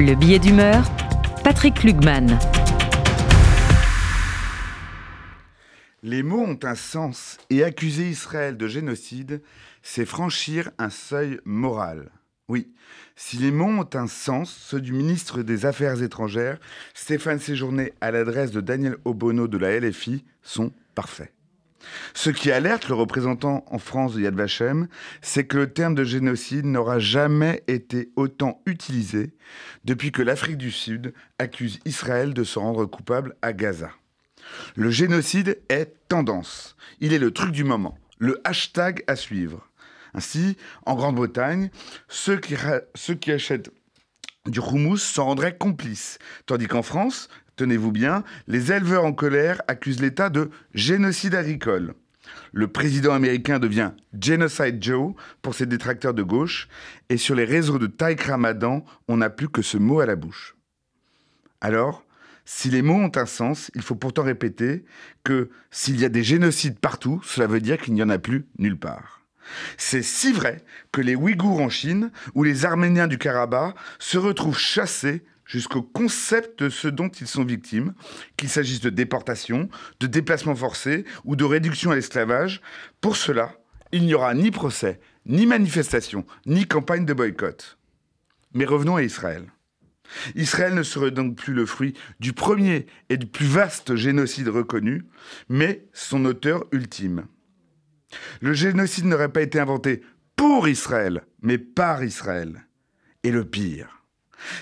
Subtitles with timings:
[0.00, 0.82] Le billet d'humeur,
[1.44, 2.38] Patrick Lugman.
[6.02, 9.42] Les mots ont un sens et accuser Israël de génocide,
[9.82, 12.10] c'est franchir un seuil moral.
[12.48, 12.72] Oui,
[13.14, 16.58] si les mots ont un sens, ceux du ministre des Affaires étrangères,
[16.94, 21.34] Stéphane Séjourné, à l'adresse de Daniel Obono de la LFI, sont parfaits.
[22.14, 24.88] Ce qui alerte le représentant en France de Yad Vashem,
[25.22, 29.34] c'est que le terme de génocide n'aura jamais été autant utilisé
[29.84, 33.90] depuis que l'Afrique du Sud accuse Israël de se rendre coupable à Gaza.
[34.74, 36.76] Le génocide est tendance.
[37.00, 39.68] Il est le truc du moment, le hashtag à suivre.
[40.14, 40.56] Ainsi,
[40.86, 41.70] en Grande-Bretagne,
[42.08, 42.54] ceux qui,
[43.30, 43.70] achètent
[44.46, 47.28] du houmous s'en rendraient complices, tandis qu'en France,
[47.60, 51.92] tenez-vous bien, les éleveurs en colère accusent l'État de génocide agricole.
[52.52, 56.68] Le président américain devient Genocide Joe pour ses détracteurs de gauche,
[57.10, 60.16] et sur les réseaux de Taïk Ramadan, on n'a plus que ce mot à la
[60.16, 60.56] bouche.
[61.60, 62.02] Alors,
[62.46, 64.86] si les mots ont un sens, il faut pourtant répéter
[65.22, 68.46] que s'il y a des génocides partout, cela veut dire qu'il n'y en a plus
[68.58, 69.20] nulle part.
[69.76, 74.58] C'est si vrai que les Ouïghours en Chine ou les Arméniens du Karabakh se retrouvent
[74.58, 77.92] chassés jusqu'au concept de ce dont ils sont victimes,
[78.36, 82.60] qu'il s'agisse de déportation, de déplacement forcé ou de réduction à l'esclavage.
[83.00, 83.52] Pour cela,
[83.90, 87.78] il n'y aura ni procès, ni manifestation, ni campagne de boycott.
[88.54, 89.50] Mais revenons à Israël.
[90.36, 95.06] Israël ne serait donc plus le fruit du premier et du plus vaste génocide reconnu,
[95.48, 97.26] mais son auteur ultime.
[98.40, 100.02] Le génocide n'aurait pas été inventé
[100.36, 102.66] pour Israël, mais par Israël.
[103.22, 103.99] Et le pire,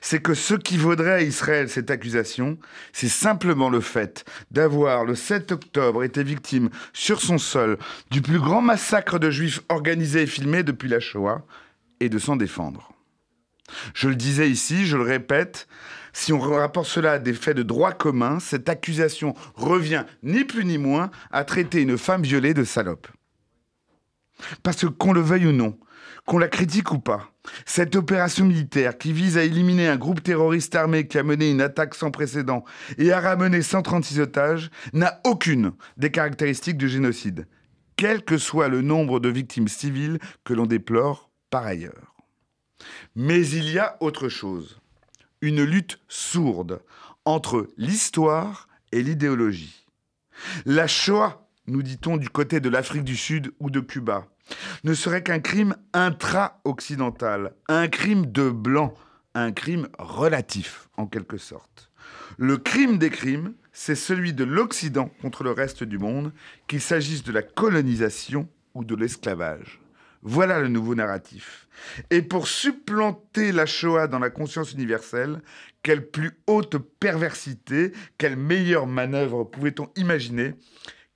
[0.00, 2.58] c'est que ce qui vaudrait à Israël cette accusation,
[2.92, 7.78] c'est simplement le fait d'avoir, le 7 octobre, été victime sur son sol
[8.10, 11.44] du plus grand massacre de juifs organisé et filmé depuis la Shoah,
[12.00, 12.92] et de s'en défendre.
[13.94, 15.66] Je le disais ici, je le répète,
[16.12, 20.64] si on rapporte cela à des faits de droit commun, cette accusation revient ni plus
[20.64, 23.08] ni moins à traiter une femme violée de salope.
[24.62, 25.78] Parce que qu'on le veuille ou non,
[26.26, 27.32] qu'on la critique ou pas,
[27.64, 31.60] cette opération militaire qui vise à éliminer un groupe terroriste armé qui a mené une
[31.60, 32.64] attaque sans précédent
[32.98, 37.46] et a ramené 136 otages n'a aucune des caractéristiques du génocide,
[37.96, 42.14] quel que soit le nombre de victimes civiles que l'on déplore par ailleurs.
[43.14, 44.80] Mais il y a autre chose,
[45.40, 46.82] une lutte sourde
[47.24, 49.86] entre l'histoire et l'idéologie.
[50.64, 54.26] La Shoah, nous dit-on du côté de l'Afrique du Sud ou de Cuba,
[54.84, 58.94] ne serait qu'un crime intra-occidental, un crime de blanc,
[59.34, 61.90] un crime relatif en quelque sorte.
[62.38, 66.32] Le crime des crimes, c'est celui de l'Occident contre le reste du monde,
[66.68, 69.80] qu'il s'agisse de la colonisation ou de l'esclavage.
[70.22, 71.68] Voilà le nouveau narratif.
[72.10, 75.40] Et pour supplanter la Shoah dans la conscience universelle,
[75.82, 80.54] quelle plus haute perversité, quelle meilleure manœuvre pouvait-on imaginer?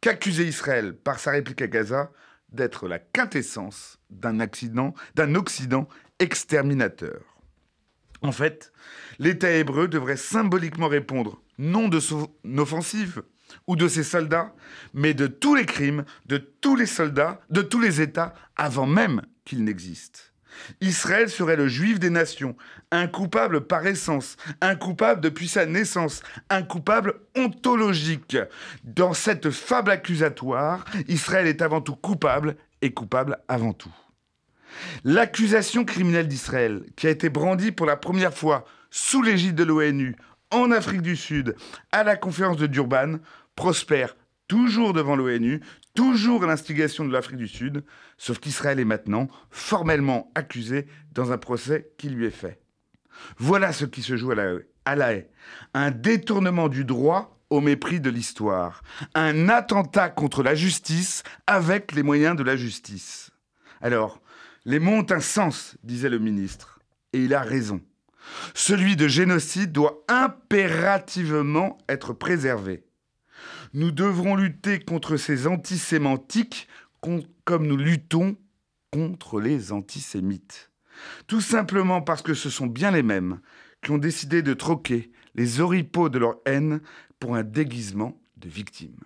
[0.01, 2.11] Qu'accuser Israël par sa réplique à Gaza
[2.51, 5.89] d'être la quintessence d'un accident, d'un Occident
[6.19, 7.21] exterminateur.
[8.23, 8.73] En fait,
[9.19, 13.23] l'État hébreu devrait symboliquement répondre non de son offensive
[13.67, 14.55] ou de ses soldats,
[14.95, 19.23] mais de tous les crimes de tous les soldats, de tous les États, avant même
[19.45, 20.21] qu'ils n'existent.
[20.81, 22.57] Israël serait le juif des nations,
[22.91, 28.37] un coupable par essence, un coupable depuis sa naissance, un coupable ontologique.
[28.85, 33.95] Dans cette fable accusatoire, Israël est avant tout coupable et coupable avant tout.
[35.05, 40.17] L'accusation criminelle d'Israël, qui a été brandie pour la première fois sous l'égide de l'ONU,
[40.51, 41.55] en Afrique du Sud,
[41.93, 43.17] à la conférence de Durban,
[43.55, 44.17] prospère
[44.51, 45.61] toujours devant l'ONU,
[45.95, 47.85] toujours à l'instigation de l'Afrique du Sud,
[48.19, 52.61] sauf qu'Israël est maintenant formellement accusé dans un procès qui lui est fait.
[53.39, 55.31] Voilà ce qui se joue à la, haie.
[55.73, 58.83] Un détournement du droit au mépris de l'histoire.
[59.15, 63.31] Un attentat contre la justice avec les moyens de la justice.
[63.81, 64.21] Alors,
[64.65, 66.81] les mots ont un sens, disait le ministre,
[67.13, 67.81] et il a raison.
[68.55, 72.83] Celui de génocide doit impérativement être préservé.
[73.75, 76.69] Nous devrons lutter contre ces antisémantiques
[77.45, 78.37] comme nous luttons
[78.93, 80.71] contre les antisémites.
[81.27, 83.41] Tout simplement parce que ce sont bien les mêmes
[83.83, 86.81] qui ont décidé de troquer les oripeaux de leur haine
[87.19, 89.01] pour un déguisement de victimes.